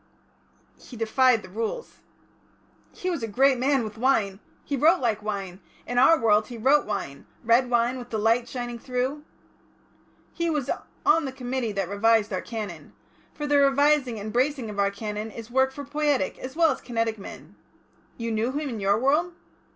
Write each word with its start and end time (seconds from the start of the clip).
"He 0.79 0.97
defied 0.97 1.43
the 1.43 1.49
Rules." 1.49 1.99
"He 2.91 3.11
was 3.11 3.21
a 3.21 3.27
great 3.27 3.59
man 3.59 3.83
with 3.83 3.99
wine. 3.99 4.39
He 4.65 4.75
wrote 4.75 4.99
like 4.99 5.21
wine; 5.21 5.59
in 5.85 5.99
our 5.99 6.19
world 6.19 6.47
he 6.47 6.57
wrote 6.57 6.87
wine; 6.87 7.27
red 7.43 7.69
wine 7.69 7.99
with 7.99 8.09
the 8.09 8.17
light 8.17 8.49
shining 8.49 8.79
through." 8.79 9.21
"He 10.33 10.49
was 10.49 10.71
on 11.05 11.25
the 11.25 11.31
Committee 11.31 11.71
that 11.73 11.87
revised 11.87 12.33
our 12.33 12.41
Canon. 12.41 12.93
For 13.35 13.45
the 13.45 13.59
revising 13.59 14.19
and 14.19 14.33
bracing 14.33 14.71
of 14.71 14.79
our 14.79 14.89
Canon 14.89 15.29
is 15.29 15.51
work 15.51 15.71
for 15.71 15.85
poietic 15.85 16.39
as 16.39 16.55
well 16.55 16.71
as 16.71 16.81
kinetic 16.81 17.19
men. 17.19 17.55
You 18.17 18.31
knew 18.31 18.53
him 18.53 18.69
in 18.69 18.79
your 18.79 18.97
world?" 18.97 19.33